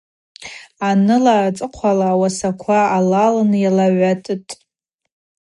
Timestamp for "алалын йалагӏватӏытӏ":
2.97-4.51